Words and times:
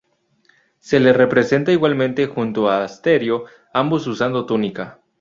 Se 0.79 0.99
le 0.99 1.13
representa 1.13 1.71
igualmente 1.71 2.25
junto 2.25 2.71
a 2.71 2.83
Asterio, 2.83 3.45
ambos 3.71 4.07
usando 4.07 4.47
túnica. 4.47 4.99